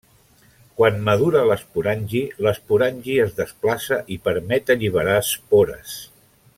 Quan 0.79 0.95
madura 1.09 1.43
l'esporangi, 1.49 2.23
l'esporangi 2.47 3.19
es 3.27 3.37
desplaça 3.43 4.01
i 4.17 4.21
permet 4.29 4.73
alliberar 4.77 5.19
espores. 5.29 5.97